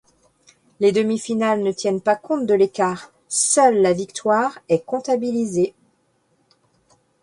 [0.79, 5.75] Les demi-finales ne tiennent pas compte de l'écart, seule la victoire est comptabilisée.